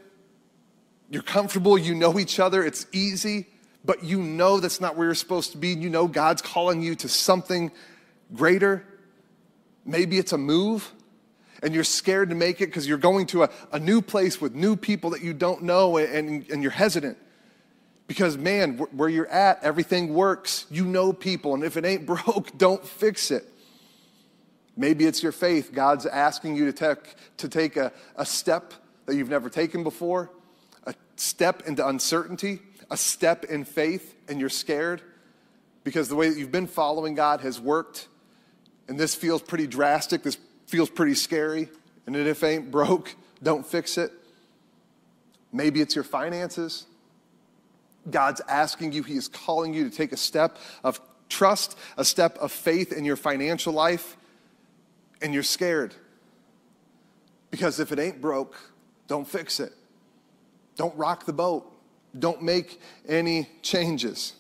[1.10, 3.48] You're comfortable, you know each other, it's easy,
[3.84, 5.70] but you know that's not where you're supposed to be.
[5.70, 7.72] You know God's calling you to something
[8.36, 8.86] greater.
[9.86, 10.92] Maybe it's a move
[11.62, 14.56] and you're scared to make it because you're going to a, a new place with
[14.56, 17.18] new people that you don't know and, and you're hesitant.
[18.08, 20.66] Because, man, where you're at, everything works.
[20.72, 23.46] You know people, and if it ain't broke, don't fix it.
[24.76, 25.74] Maybe it's your faith.
[25.74, 28.74] God's asking you to take, to take a, a step
[29.06, 30.32] that you've never taken before,
[30.86, 35.02] a step into uncertainty, a step in faith, and you're scared
[35.84, 38.08] because the way that you've been following God has worked.
[38.88, 40.24] And this feels pretty drastic.
[40.24, 40.38] This
[40.70, 41.68] feels pretty scary,
[42.06, 44.12] and if it ain't broke, don't fix it.
[45.52, 46.86] Maybe it's your finances.
[48.10, 52.38] God's asking you, He is calling you to take a step of trust, a step
[52.38, 54.16] of faith in your financial life,
[55.22, 55.96] and you're scared.
[57.50, 58.56] Because if it ain't broke,
[59.08, 59.74] don't fix it.
[60.76, 61.66] Don't rock the boat.
[62.18, 64.34] Don't make any changes.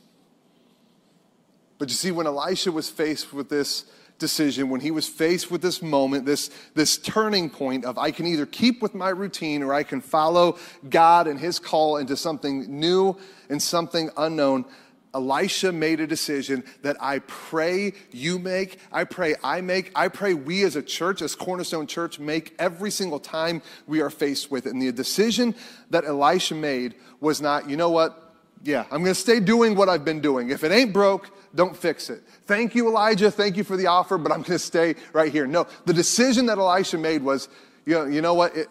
[1.80, 3.86] But you see, when Elisha was faced with this
[4.20, 8.28] decision, when he was faced with this moment, this, this turning point of I can
[8.28, 12.80] either keep with my routine or I can follow God and his call into something
[12.80, 13.18] new
[13.50, 14.66] and something unknown,
[15.14, 20.34] Elisha made a decision that I pray you make, I pray I make, I pray
[20.36, 24.68] we as a church, as Cornerstone Church, make every single time we are faced with
[24.68, 24.74] it.
[24.74, 25.56] And the decision
[25.90, 28.29] that Elisha made was not, you know what?
[28.64, 30.50] Yeah, I'm going to stay doing what I've been doing.
[30.50, 32.24] If it ain't broke, don't fix it.
[32.46, 33.32] Thank you, Elijah.
[33.32, 35.48] Thank you for the offer, but I'm going to stay right here.
[35.48, 37.48] No, the decision that Elisha made was,
[37.86, 38.56] you know, you know what?
[38.56, 38.68] It,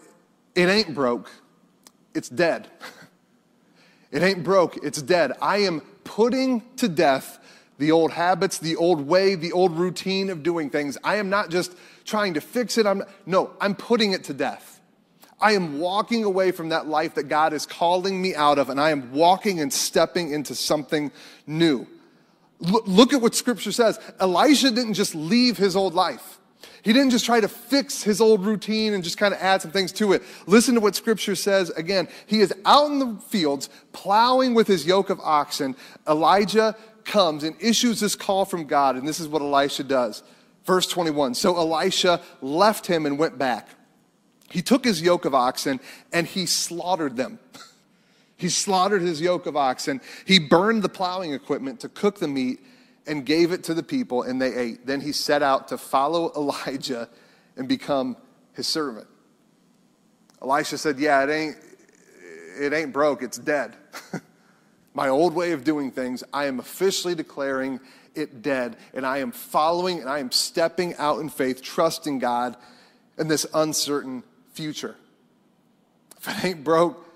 [0.55, 1.31] it ain't broke.
[2.15, 2.69] It's dead.
[4.11, 4.79] It ain't broke.
[4.83, 5.33] It's dead.
[5.43, 7.39] I am putting to death
[7.79, 10.99] the old habits, the old way, the old routine of doing things.
[11.05, 11.75] I am not just
[12.05, 12.87] trying to fix it.
[12.87, 14.78] I'm, no, I'm putting it to death.
[15.41, 18.81] I am walking away from that life that God is calling me out of, and
[18.81, 21.13] I am walking and stepping into something
[21.47, 21.87] new.
[22.61, 24.01] Look at what scripture says.
[24.19, 26.39] Elisha didn't just leave his old life.
[26.83, 29.71] He didn't just try to fix his old routine and just kind of add some
[29.71, 30.23] things to it.
[30.47, 32.09] Listen to what scripture says again.
[32.27, 35.77] He is out in the fields plowing with his yoke of oxen.
[36.09, 40.23] Elijah comes and issues this call from God, and this is what Elisha does.
[40.65, 43.69] Verse 21 So Elisha left him and went back.
[44.51, 45.81] He took his yoke of oxen
[46.13, 47.39] and he slaughtered them.
[48.37, 50.01] he slaughtered his yoke of oxen.
[50.25, 52.61] He burned the plowing equipment to cook the meat
[53.07, 54.87] and gave it to the people, and they ate.
[54.87, 57.09] Then he set out to follow Elijah
[57.57, 58.17] and become
[58.53, 59.07] his servant.
[60.43, 61.57] Elisha said, Yeah, it ain't,
[62.61, 63.75] it ain't broke, it's dead.
[64.95, 67.81] My old way of doing things, I am officially declaring
[68.15, 72.57] it dead, and I am following and I am stepping out in faith, trusting God
[73.17, 74.23] in this uncertain
[74.59, 74.97] future.
[76.17, 77.07] If it ain't broke,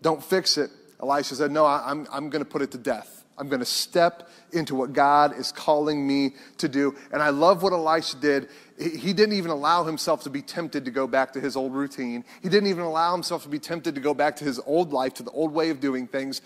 [0.00, 0.70] don't fix it.
[0.98, 3.24] Elisha said, No, I'm, I'm going to put it to death.
[3.36, 6.96] I'm going to step into what God is calling me to do.
[7.12, 8.48] And I love what Elisha did.
[8.78, 12.24] He didn't even allow himself to be tempted to go back to his old routine.
[12.42, 15.12] He didn't even allow himself to be tempted to go back to his old life,
[15.14, 16.40] to the old way of doing things.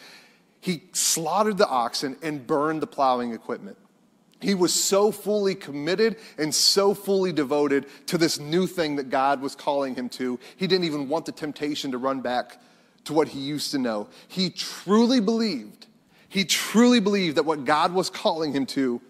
[0.60, 3.78] He slaughtered the oxen and burned the plowing equipment.
[4.40, 9.42] He was so fully committed and so fully devoted to this new thing that God
[9.42, 10.38] was calling him to.
[10.56, 12.60] He didn't even want the temptation to run back
[13.04, 14.08] to what he used to know.
[14.28, 15.86] He truly believed,
[16.28, 19.00] he truly believed that what God was calling him to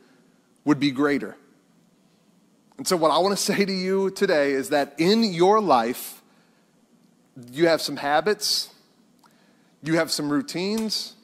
[0.64, 1.36] would be greater.
[2.76, 6.22] And so, what I want to say to you today is that in your life,
[7.52, 8.70] you have some habits,
[9.82, 11.14] you have some routines,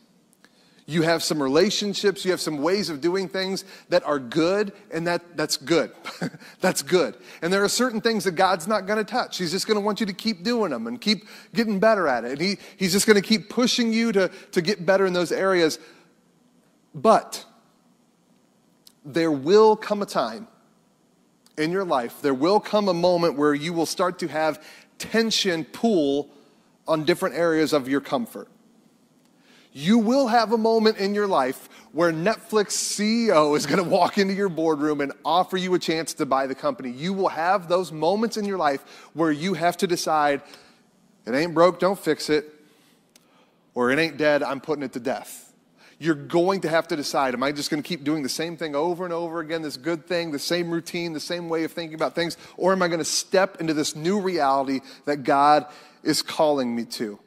[0.89, 5.05] you have some relationships, you have some ways of doing things that are good, and
[5.09, 5.91] that, that's good.
[6.61, 7.17] that's good.
[7.43, 9.39] And there are certain things that God's not going to touch.
[9.39, 12.25] He's just going to want you to keep doing them and keep getting better at
[12.25, 12.33] it.
[12.33, 15.33] And he, He's just going to keep pushing you to, to get better in those
[15.33, 15.81] areas.
[16.95, 17.45] But
[19.05, 20.47] there will come a time
[21.59, 24.63] in your life, there will come a moment where you will start to have
[24.99, 26.29] tension pool
[26.87, 28.49] on different areas of your comfort
[29.77, 34.17] you will have a moment in your life where Netflix CEO is going to walk
[34.17, 36.91] into your boardroom and offer you a chance to buy the company.
[36.91, 38.81] You will have those moments in your life
[39.13, 40.41] where you have to decide
[41.27, 42.47] it ain't broke, don't fix it,
[43.75, 45.53] or it ain't dead, I'm putting it to death.
[45.99, 48.57] You're going to have to decide am I just going to keep doing the same
[48.57, 51.73] thing over and over again, this good thing, the same routine, the same way of
[51.73, 55.67] thinking about things, or am I going to step into this new reality that God
[56.03, 57.19] is calling me to?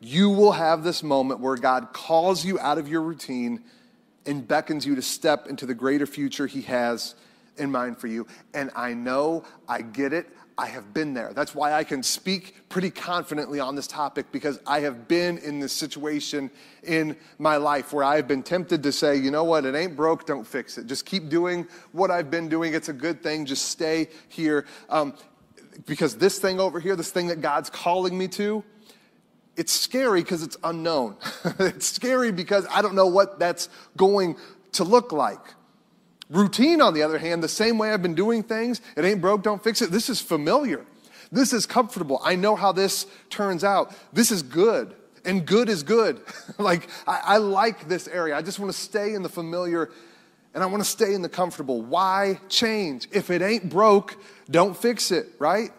[0.00, 3.62] You will have this moment where God calls you out of your routine
[4.26, 7.14] and beckons you to step into the greater future He has
[7.58, 8.26] in mind for you.
[8.54, 11.32] And I know, I get it, I have been there.
[11.32, 15.58] That's why I can speak pretty confidently on this topic because I have been in
[15.58, 16.50] this situation
[16.82, 20.26] in my life where I've been tempted to say, you know what, it ain't broke,
[20.26, 20.86] don't fix it.
[20.86, 22.74] Just keep doing what I've been doing.
[22.74, 23.46] It's a good thing.
[23.46, 24.66] Just stay here.
[24.88, 25.14] Um,
[25.86, 28.62] because this thing over here, this thing that God's calling me to,
[29.56, 31.16] it's scary because it's unknown.
[31.58, 34.36] it's scary because I don't know what that's going
[34.72, 35.40] to look like.
[36.30, 39.42] Routine, on the other hand, the same way I've been doing things, it ain't broke,
[39.42, 39.90] don't fix it.
[39.90, 40.86] This is familiar.
[41.32, 42.20] This is comfortable.
[42.24, 43.92] I know how this turns out.
[44.12, 44.94] This is good.
[45.24, 46.20] And good is good.
[46.58, 48.36] like, I, I like this area.
[48.36, 49.90] I just want to stay in the familiar
[50.54, 51.82] and I want to stay in the comfortable.
[51.82, 53.08] Why change?
[53.12, 54.16] If it ain't broke,
[54.50, 55.70] don't fix it, right?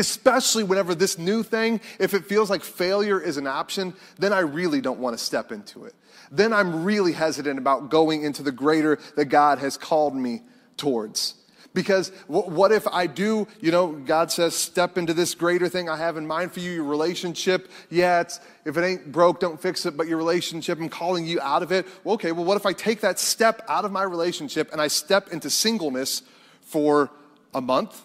[0.00, 4.40] Especially whenever this new thing, if it feels like failure is an option, then I
[4.40, 5.94] really don't want to step into it.
[6.32, 10.40] Then I'm really hesitant about going into the greater that God has called me
[10.76, 11.34] towards.
[11.72, 15.96] Because what if I do, you know, God says, step into this greater thing I
[15.96, 17.70] have in mind for you, your relationship.
[17.90, 18.24] Yeah,
[18.64, 21.70] if it ain't broke, don't fix it, but your relationship, I'm calling you out of
[21.70, 21.86] it.
[22.02, 24.88] Well, okay, well, what if I take that step out of my relationship and I
[24.88, 26.22] step into singleness
[26.62, 27.10] for
[27.54, 28.02] a month,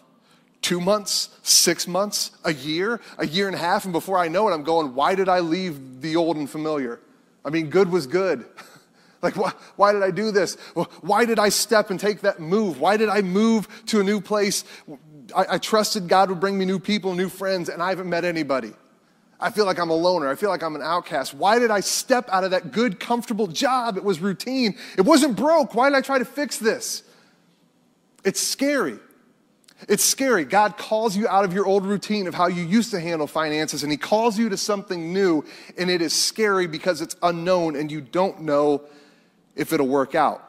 [0.65, 4.49] two months, six months, a year, a year and a half, and before I know
[4.49, 6.99] it, I'm going, why did I leave the old and familiar?
[7.45, 8.45] I mean, good was good.
[9.21, 10.56] like, why, why did I do this?
[11.01, 12.80] Why did I step and take that move?
[12.80, 14.63] Why did I move to a new place?
[15.36, 18.25] I, I trusted God would bring me new people, new friends, and I haven't met
[18.25, 18.73] anybody.
[19.39, 20.28] I feel like I'm a loner.
[20.28, 21.36] I feel like I'm an outcast.
[21.36, 23.97] Why did I step out of that good, comfortable job?
[23.97, 24.80] It was routine.
[24.97, 25.75] It wasn't broke.
[25.75, 27.04] Why did I try to fix this?
[28.23, 28.97] It's scary.
[29.90, 30.46] It's scary.
[30.46, 33.84] God calls you out of your old routine of how you used to handle finances,
[33.84, 35.44] and He calls you to something new,
[35.78, 38.84] and it is scary because it's unknown and you don't know
[39.56, 40.42] if it'll work out.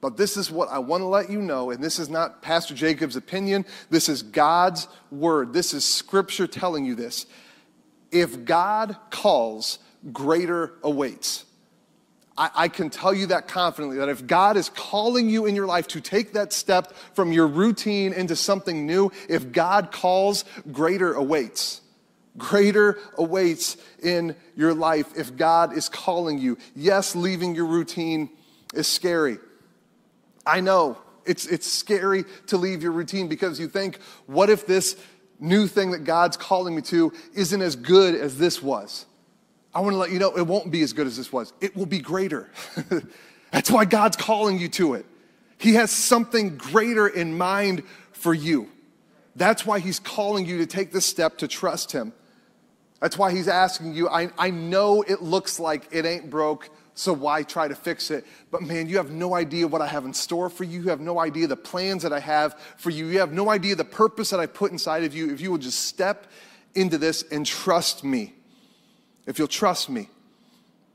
[0.00, 2.74] But this is what I want to let you know, and this is not Pastor
[2.74, 3.66] Jacob's opinion.
[3.90, 5.52] This is God's word.
[5.52, 7.26] This is scripture telling you this.
[8.10, 9.78] If God calls,
[10.12, 11.44] greater awaits.
[12.40, 15.66] I, I, can tell you that confidently that if God is calling you in your
[15.66, 21.12] life to take that step from your routine into something new, if God calls, greater
[21.12, 21.82] awaits.
[22.38, 26.56] Greater awaits in your life if God is calling you.
[26.74, 28.30] Yes, leaving your routine
[28.72, 29.36] is scary.
[30.46, 34.96] I know it's, it's scary to leave your routine because you think, what if this
[35.38, 39.04] new thing that God's calling me to isn't as good as this was?
[39.74, 41.52] I want to let you know it won't be as good as this was.
[41.60, 42.50] It will be greater.
[43.52, 45.06] That's why God's calling you to it.
[45.58, 48.68] He has something greater in mind for you.
[49.36, 52.12] That's why He's calling you to take this step to trust Him.
[53.00, 54.08] That's why He's asking you.
[54.08, 58.26] I, I know it looks like it ain't broke, so why try to fix it?
[58.50, 60.82] But man, you have no idea what I have in store for you.
[60.82, 63.06] You have no idea the plans that I have for you.
[63.06, 65.58] You have no idea the purpose that I put inside of you if you will
[65.58, 66.26] just step
[66.74, 68.34] into this and trust me
[69.30, 70.08] if you'll trust me,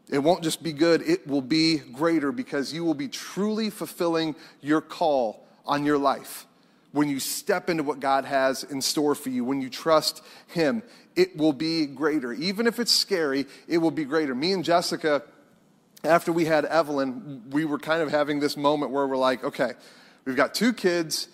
[0.09, 4.35] it won't just be good, it will be greater because you will be truly fulfilling
[4.59, 6.45] your call on your life.
[6.91, 10.83] When you step into what God has in store for you, when you trust Him,
[11.15, 12.33] it will be greater.
[12.33, 14.35] Even if it's scary, it will be greater.
[14.35, 15.23] Me and Jessica,
[16.03, 19.71] after we had Evelyn, we were kind of having this moment where we're like, okay,
[20.25, 21.29] we've got two kids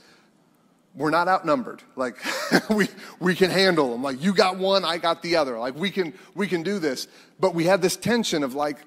[0.95, 1.81] we're not outnumbered.
[1.95, 2.17] Like
[2.69, 2.87] we
[3.19, 4.03] we can handle them.
[4.03, 5.57] Like you got one, I got the other.
[5.57, 7.07] Like we can we can do this.
[7.39, 8.77] But we had this tension of like,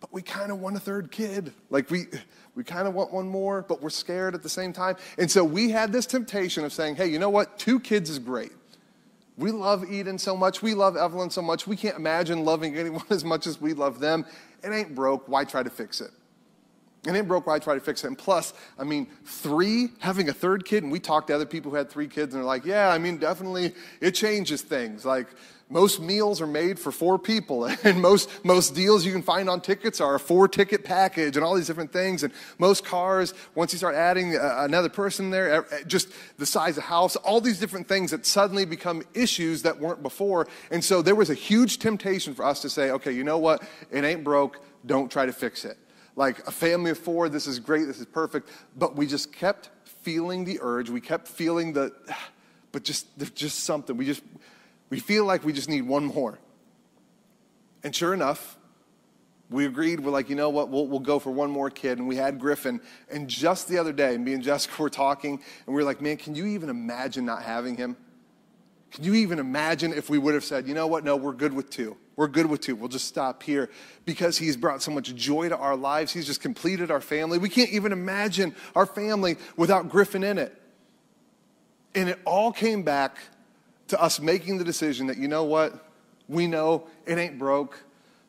[0.00, 1.52] but we kind of want a third kid.
[1.70, 2.06] Like we
[2.54, 4.96] we kind of want one more, but we're scared at the same time.
[5.16, 7.58] And so we had this temptation of saying, hey, you know what?
[7.58, 8.52] Two kids is great.
[9.38, 10.60] We love Eden so much.
[10.60, 11.66] We love Evelyn so much.
[11.66, 14.26] We can't imagine loving anyone as much as we love them.
[14.62, 15.28] It ain't broke.
[15.28, 16.10] Why try to fix it?
[17.04, 18.08] And it broke why I tried to fix it.
[18.08, 21.72] And plus, I mean, three, having a third kid, and we talked to other people
[21.72, 25.04] who had three kids, and they're like, yeah, I mean, definitely it changes things.
[25.04, 25.26] Like,
[25.68, 29.60] most meals are made for four people, and most, most deals you can find on
[29.60, 32.22] tickets are a four ticket package and all these different things.
[32.22, 36.84] And most cars, once you start adding uh, another person there, just the size of
[36.84, 40.46] house, all these different things that suddenly become issues that weren't before.
[40.70, 43.62] And so there was a huge temptation for us to say, okay, you know what?
[43.90, 44.60] It ain't broke.
[44.86, 45.78] Don't try to fix it
[46.16, 48.48] like a family of four, this is great, this is perfect.
[48.76, 49.70] But we just kept
[50.02, 50.90] feeling the urge.
[50.90, 51.92] We kept feeling the,
[52.72, 53.96] but just, there's just something.
[53.96, 54.22] We just,
[54.90, 56.38] we feel like we just need one more.
[57.82, 58.58] And sure enough,
[59.50, 61.98] we agreed, we're like, you know what, we'll, we'll go for one more kid.
[61.98, 62.80] And we had Griffin.
[63.10, 66.16] And just the other day, me and Jessica were talking, and we were like, man,
[66.16, 67.96] can you even imagine not having him?
[68.90, 71.52] Can you even imagine if we would have said, you know what, no, we're good
[71.52, 71.96] with two?
[72.16, 72.76] We're good with two.
[72.76, 73.70] We'll just stop here
[74.04, 76.12] because he's brought so much joy to our lives.
[76.12, 77.38] He's just completed our family.
[77.38, 80.60] We can't even imagine our family without Griffin in it.
[81.94, 83.16] And it all came back
[83.88, 85.86] to us making the decision that, you know what?
[86.28, 87.82] We know it ain't broke,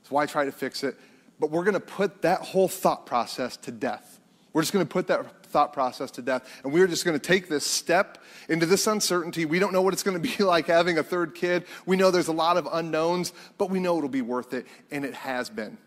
[0.03, 0.95] so why try to fix it?
[1.39, 4.12] But we're going to put that whole thought process to death.
[4.53, 6.47] We're just going to put that thought process to death.
[6.63, 9.45] And we're just going to take this step into this uncertainty.
[9.45, 11.65] We don't know what it's going to be like having a third kid.
[11.85, 14.67] We know there's a lot of unknowns, but we know it'll be worth it.
[14.91, 15.77] And it has been.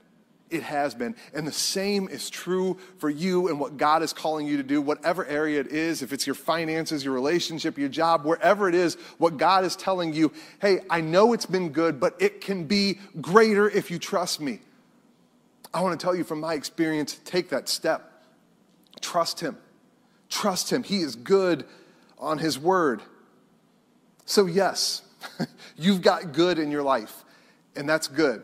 [0.48, 1.16] It has been.
[1.35, 4.81] And the same is true for you and what God is calling you to do,
[4.81, 8.94] whatever area it is, if it's your finances, your relationship, your job, wherever it is,
[9.18, 13.00] what God is telling you, hey, I know it's been good, but it can be
[13.20, 14.61] greater if you trust me.
[15.74, 18.15] I want to tell you from my experience, take that step.
[19.07, 19.57] Trust Him.
[20.29, 20.83] Trust Him.
[20.83, 21.64] He is good
[22.19, 23.01] on His word.
[24.25, 25.03] So, yes,
[25.77, 27.25] you've got good in your life,
[27.77, 28.42] and that's good.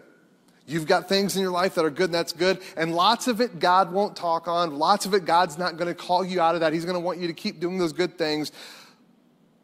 [0.65, 2.61] You've got things in your life that are good, and that's good.
[2.77, 4.79] And lots of it God won't talk on.
[4.79, 6.73] Lots of it God's not going to call you out of that.
[6.73, 8.53] He's going to want you to keep doing those good things.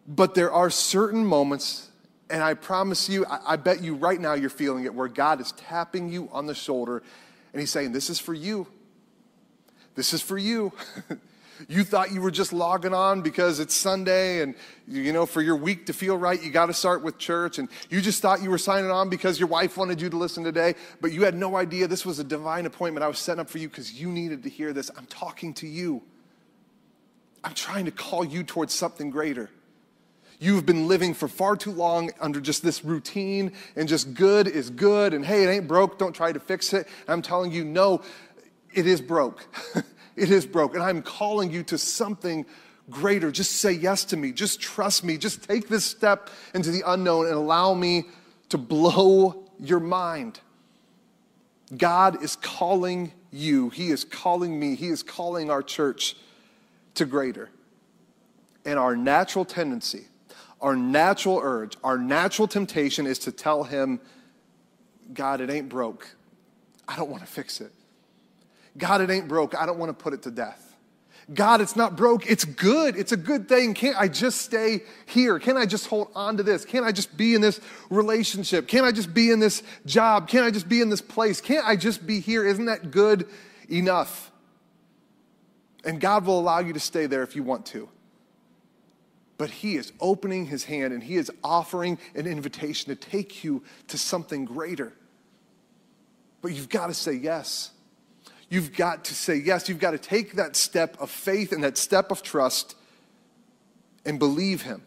[0.08, 1.88] But there are certain moments,
[2.28, 5.40] and I promise you, I, I bet you right now you're feeling it, where God
[5.40, 7.04] is tapping you on the shoulder
[7.52, 8.66] and He's saying, This is for you.
[9.98, 10.72] This is for you.
[11.68, 14.54] you thought you were just logging on because it's Sunday and,
[14.86, 17.58] you know, for your week to feel right, you got to start with church.
[17.58, 20.44] And you just thought you were signing on because your wife wanted you to listen
[20.44, 23.50] today, but you had no idea this was a divine appointment I was setting up
[23.50, 24.88] for you because you needed to hear this.
[24.96, 26.00] I'm talking to you.
[27.42, 29.50] I'm trying to call you towards something greater.
[30.38, 34.70] You've been living for far too long under just this routine and just good is
[34.70, 36.86] good and hey, it ain't broke, don't try to fix it.
[37.08, 38.02] I'm telling you, no,
[38.72, 39.46] it is broke.
[40.18, 40.74] it is broke.
[40.74, 42.44] And I'm calling you to something
[42.90, 43.30] greater.
[43.30, 44.32] Just say yes to me.
[44.32, 45.16] Just trust me.
[45.18, 48.04] Just take this step into the unknown and allow me
[48.48, 50.40] to blow your mind.
[51.76, 56.16] God is calling you, He is calling me, He is calling our church
[56.94, 57.50] to greater.
[58.64, 60.06] And our natural tendency,
[60.60, 64.00] our natural urge, our natural temptation is to tell Him,
[65.12, 66.08] God, it ain't broke.
[66.86, 67.72] I don't want to fix it.
[68.78, 69.54] God, it ain't broke.
[69.54, 70.64] I don't want to put it to death.
[71.32, 72.30] God, it's not broke.
[72.30, 72.96] It's good.
[72.96, 73.74] It's a good thing.
[73.74, 75.38] Can't I just stay here?
[75.38, 76.64] Can't I just hold on to this?
[76.64, 77.60] Can't I just be in this
[77.90, 78.66] relationship?
[78.66, 80.26] Can't I just be in this job?
[80.26, 81.42] Can't I just be in this place?
[81.42, 82.46] Can't I just be here?
[82.46, 83.28] Isn't that good
[83.70, 84.30] enough?
[85.84, 87.90] And God will allow you to stay there if you want to.
[89.36, 93.62] But He is opening His hand and He is offering an invitation to take you
[93.88, 94.94] to something greater.
[96.40, 97.70] But you've got to say yes.
[98.48, 99.68] You've got to say yes.
[99.68, 102.76] You've got to take that step of faith and that step of trust
[104.04, 104.82] and believe Him.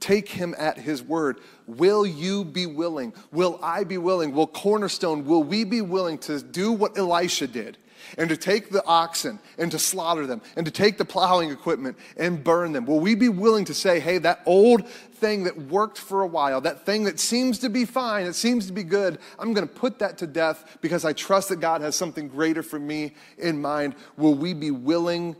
[0.00, 1.40] Take Him at His word.
[1.66, 3.12] Will you be willing?
[3.32, 4.32] Will I be willing?
[4.32, 7.78] Will Cornerstone, will we be willing to do what Elisha did?
[8.16, 11.96] And to take the oxen and to slaughter them and to take the plowing equipment
[12.16, 12.86] and burn them?
[12.86, 16.60] Will we be willing to say, hey, that old thing that worked for a while,
[16.60, 19.72] that thing that seems to be fine, it seems to be good, I'm going to
[19.72, 23.60] put that to death because I trust that God has something greater for me in
[23.60, 23.94] mind?
[24.16, 25.36] Will we be willing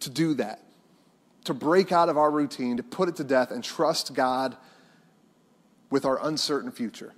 [0.00, 0.60] to do that?
[1.44, 4.56] To break out of our routine, to put it to death and trust God
[5.90, 7.12] with our uncertain future?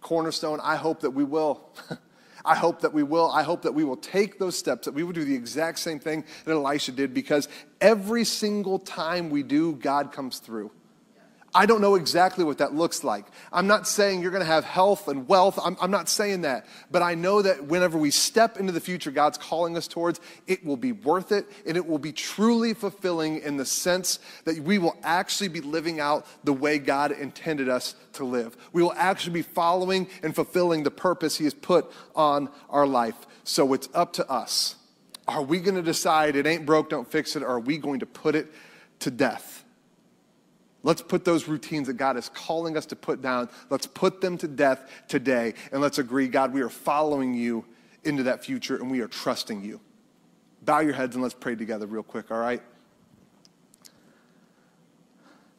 [0.00, 1.70] Cornerstone, I hope that we will.
[2.44, 3.30] I hope that we will.
[3.30, 5.98] I hope that we will take those steps, that we will do the exact same
[5.98, 7.48] thing that Elisha did, because
[7.80, 10.70] every single time we do, God comes through.
[11.56, 13.26] I don't know exactly what that looks like.
[13.52, 15.56] I'm not saying you're going to have health and wealth.
[15.62, 16.66] I'm, I'm, not saying that.
[16.90, 20.66] But I know that whenever we step into the future God's calling us towards, it
[20.66, 24.78] will be worth it and it will be truly fulfilling in the sense that we
[24.78, 28.56] will actually be living out the way God intended us to live.
[28.72, 33.28] We will actually be following and fulfilling the purpose He has put on our life.
[33.44, 34.74] So it's up to us.
[35.28, 38.00] Are we going to decide it ain't broke, don't fix it, or are we going
[38.00, 38.48] to put it
[39.00, 39.63] to death?
[40.84, 44.36] Let's put those routines that God is calling us to put down, let's put them
[44.38, 45.54] to death today.
[45.72, 47.64] And let's agree, God, we are following you
[48.04, 49.80] into that future and we are trusting you.
[50.62, 52.62] Bow your heads and let's pray together, real quick, all right?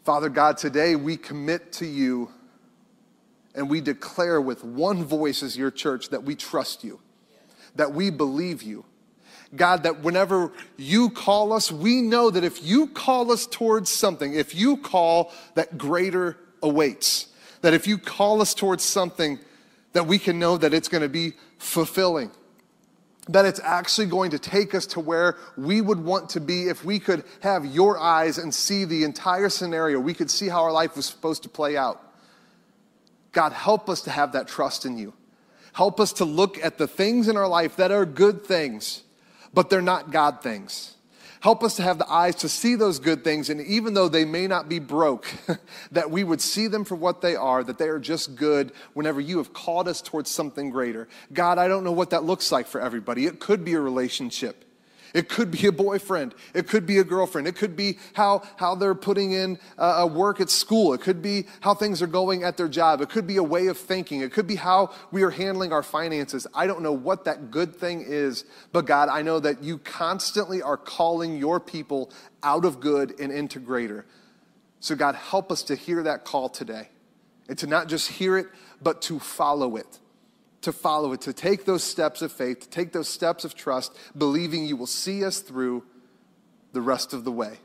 [0.03, 2.29] Father God, today we commit to you
[3.55, 6.99] and we declare with one voice as your church that we trust you,
[7.73, 8.85] that we believe you
[9.55, 14.33] God, that whenever you call us, we know that if you call us towards something,
[14.33, 17.27] if you call, that greater awaits.
[17.61, 19.39] That if you call us towards something,
[19.93, 22.31] that we can know that it's going to be fulfilling.
[23.29, 26.83] That it's actually going to take us to where we would want to be if
[26.83, 29.99] we could have your eyes and see the entire scenario.
[29.99, 32.01] We could see how our life was supposed to play out.
[33.31, 35.13] God, help us to have that trust in you.
[35.73, 39.03] Help us to look at the things in our life that are good things
[39.55, 40.91] but they're not God things.
[41.39, 44.25] Help us to have the eyes to see those good things, and even though they
[44.25, 45.27] may not be broke,
[45.91, 49.21] that we would see them for what they are, that they are just good whenever
[49.21, 51.07] you have called us towards something greater.
[51.31, 53.27] God, I don't know what that looks like for everybody.
[53.27, 54.64] It could be a relationship.
[55.15, 56.35] It could be a boyfriend.
[56.53, 57.47] It could be a girlfriend.
[57.47, 60.93] It could be how, how they're putting in uh, a work at school.
[60.93, 62.99] It could be how things are going at their job.
[62.99, 64.19] It could be a way of thinking.
[64.19, 66.45] It could be how we are handling our finances.
[66.53, 68.43] I don't know what that good thing is,
[68.73, 72.11] but God, I know that you constantly are calling your people
[72.43, 74.05] out of good and into greater.
[74.81, 76.89] So, God, help us to hear that call today
[77.47, 78.47] and to not just hear it,
[78.81, 79.99] but to follow it
[80.65, 83.95] to follow it, to take those steps of faith, to take those steps of trust,
[84.17, 85.83] believing you will see us through
[86.73, 87.57] the rest of the way.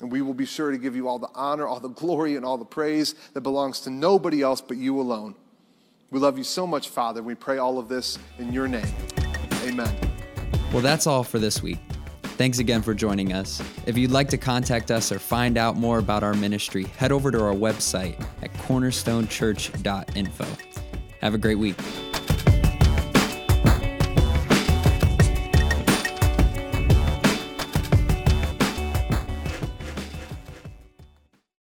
[0.00, 2.44] And we will be sure to give you all the honor, all the glory, and
[2.44, 5.34] all the praise that belongs to nobody else but you alone.
[6.10, 7.22] We love you so much, Father.
[7.22, 8.86] We pray all of this in your name.
[9.62, 9.96] Amen.
[10.72, 11.78] Well, that's all for this week.
[12.36, 13.62] Thanks again for joining us.
[13.86, 17.30] If you'd like to contact us or find out more about our ministry, head over
[17.30, 20.46] to our website at cornerstonechurch.info.
[21.20, 21.76] Have a great week.